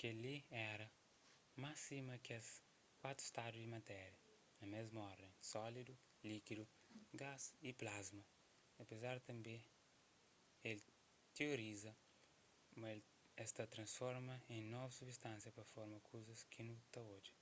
kel-li 0.00 0.34
éra 0.70 0.86
más 1.62 1.78
sima 1.88 2.16
kes 2.26 2.46
kuatu 3.00 3.22
stadu 3.30 3.56
di 3.60 3.68
matéria 3.76 4.20
na 4.58 4.64
mésmu 4.74 4.98
orden: 5.12 5.32
sólidu 5.52 5.94
líkidu 6.28 6.64
gás 7.20 7.42
y 7.68 7.70
plasma 7.80 8.24
apezar 8.82 9.16
tanbê 9.28 9.56
el 10.70 10.78
tioriza 11.36 11.92
ma 12.80 12.88
es 13.44 13.50
ta 13.56 13.64
transforma 13.74 14.34
en 14.54 14.62
novus 14.72 14.96
subistánsia 14.98 15.50
pa 15.56 15.64
forma 15.72 15.98
kuzas 16.08 16.40
ki 16.52 16.60
nu 16.68 16.74
ta 16.92 17.00
odja 17.16 17.34